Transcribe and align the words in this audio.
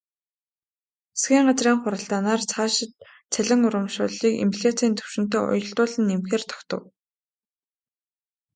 Засгийн 1.19 1.43
газрын 1.49 1.77
хуралдаанаар 1.81 2.41
цаашид 2.51 2.91
цалин 3.33 3.61
урамшууллыг 3.67 4.33
инфляцын 4.45 4.91
түвшинтэй 4.97 5.41
уялдуулан 5.45 6.03
нэмэхээр 6.07 6.43
тогтов. 6.51 6.81